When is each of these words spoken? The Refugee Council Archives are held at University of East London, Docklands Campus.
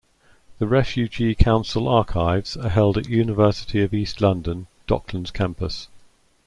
The 0.57 0.65
Refugee 0.65 1.35
Council 1.35 1.87
Archives 1.87 2.57
are 2.57 2.69
held 2.71 2.97
at 2.97 3.07
University 3.07 3.83
of 3.83 3.93
East 3.93 4.19
London, 4.19 4.65
Docklands 4.87 5.31
Campus. 5.31 5.89